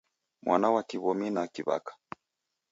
Mwana 0.43 0.67
wa 0.73 0.81
Kiw'omi 0.87 1.27
na 1.33 1.43
kiw'aka 1.53 1.93